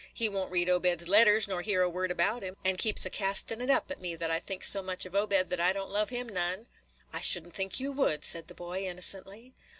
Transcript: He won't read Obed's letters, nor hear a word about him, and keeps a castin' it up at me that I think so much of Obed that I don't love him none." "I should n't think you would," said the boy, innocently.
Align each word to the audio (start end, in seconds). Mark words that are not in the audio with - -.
He 0.15 0.27
won't 0.27 0.49
read 0.49 0.67
Obed's 0.67 1.07
letters, 1.07 1.47
nor 1.47 1.61
hear 1.61 1.83
a 1.83 1.87
word 1.87 2.09
about 2.09 2.41
him, 2.41 2.57
and 2.65 2.79
keeps 2.79 3.05
a 3.05 3.09
castin' 3.11 3.61
it 3.61 3.69
up 3.69 3.91
at 3.91 4.01
me 4.01 4.15
that 4.15 4.31
I 4.31 4.39
think 4.39 4.63
so 4.63 4.81
much 4.81 5.05
of 5.05 5.13
Obed 5.13 5.51
that 5.51 5.59
I 5.59 5.71
don't 5.73 5.91
love 5.91 6.09
him 6.09 6.27
none." 6.27 6.65
"I 7.13 7.21
should 7.21 7.45
n't 7.45 7.53
think 7.55 7.79
you 7.79 7.91
would," 7.91 8.25
said 8.25 8.47
the 8.47 8.55
boy, 8.55 8.83
innocently. 8.85 9.53